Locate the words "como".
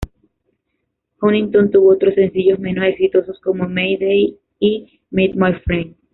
3.39-3.69